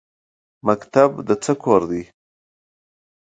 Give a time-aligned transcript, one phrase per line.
[0.67, 2.03] مکتب د څه کور دی؟